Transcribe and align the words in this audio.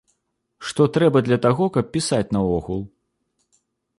Што 0.69 0.87
трэба 0.95 1.21
для 1.27 1.37
таго, 1.45 1.67
каб 1.77 1.93
пісаць 1.97 2.33
наогул? 2.39 2.81